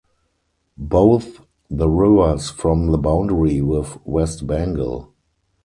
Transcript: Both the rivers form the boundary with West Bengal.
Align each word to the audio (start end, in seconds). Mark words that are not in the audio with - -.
Both 0.79 1.41
the 1.69 1.87
rivers 1.87 2.49
form 2.49 2.87
the 2.89 2.97
boundary 2.97 3.61
with 3.61 4.03
West 4.03 4.47
Bengal. 4.47 5.13